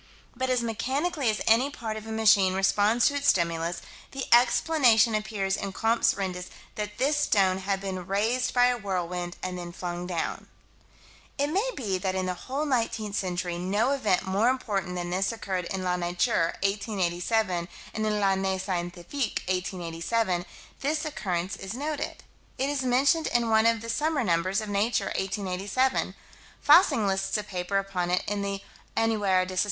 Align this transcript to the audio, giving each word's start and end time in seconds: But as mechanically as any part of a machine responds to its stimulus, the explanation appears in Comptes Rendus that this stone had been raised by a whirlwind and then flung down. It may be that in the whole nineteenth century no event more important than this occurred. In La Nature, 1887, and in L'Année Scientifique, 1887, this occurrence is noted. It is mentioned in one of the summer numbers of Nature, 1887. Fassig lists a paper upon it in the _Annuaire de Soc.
But 0.35 0.49
as 0.49 0.63
mechanically 0.63 1.29
as 1.29 1.41
any 1.45 1.69
part 1.69 1.95
of 1.95 2.07
a 2.07 2.11
machine 2.11 2.55
responds 2.55 3.05
to 3.05 3.13
its 3.13 3.27
stimulus, 3.27 3.83
the 4.13 4.25
explanation 4.33 5.13
appears 5.13 5.55
in 5.55 5.73
Comptes 5.73 6.15
Rendus 6.15 6.49
that 6.73 6.97
this 6.97 7.17
stone 7.17 7.59
had 7.59 7.79
been 7.79 8.07
raised 8.07 8.51
by 8.51 8.65
a 8.65 8.79
whirlwind 8.79 9.37
and 9.43 9.59
then 9.59 9.71
flung 9.71 10.07
down. 10.07 10.47
It 11.37 11.51
may 11.51 11.69
be 11.75 11.99
that 11.99 12.15
in 12.15 12.25
the 12.25 12.33
whole 12.33 12.65
nineteenth 12.65 13.15
century 13.15 13.59
no 13.59 13.91
event 13.91 14.25
more 14.25 14.49
important 14.49 14.95
than 14.95 15.11
this 15.11 15.31
occurred. 15.31 15.65
In 15.65 15.83
La 15.83 15.97
Nature, 15.97 16.55
1887, 16.63 17.67
and 17.93 18.03
in 18.07 18.13
L'Année 18.19 18.59
Scientifique, 18.59 19.43
1887, 19.47 20.47
this 20.79 21.05
occurrence 21.05 21.55
is 21.57 21.75
noted. 21.75 22.23
It 22.57 22.69
is 22.71 22.81
mentioned 22.81 23.27
in 23.27 23.51
one 23.51 23.67
of 23.67 23.81
the 23.81 23.87
summer 23.87 24.23
numbers 24.23 24.61
of 24.61 24.67
Nature, 24.69 25.13
1887. 25.19 26.15
Fassig 26.59 27.05
lists 27.05 27.37
a 27.37 27.43
paper 27.43 27.77
upon 27.77 28.09
it 28.09 28.23
in 28.27 28.41
the 28.41 28.63
_Annuaire 28.97 29.45
de 29.47 29.57
Soc. 29.57 29.59